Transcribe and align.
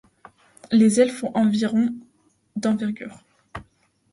Les 0.71 0.99
ailes 0.99 1.11
font 1.11 1.31
environ 1.35 1.93
d'envergure. 2.55 3.19